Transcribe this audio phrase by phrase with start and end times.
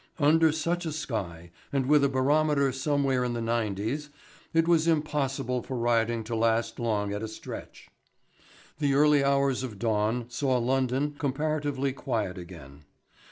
[0.17, 4.09] Under such a sky, and with a barometer somewhere in the nineties,
[4.51, 7.87] it was impossible for rioting to last long at a stretch.
[8.79, 12.85] The early hours of dawn saw London comparatively quiet again.